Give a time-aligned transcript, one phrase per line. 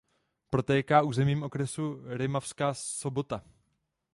[0.49, 3.43] Protéká územím okresu Rimavská Sobota.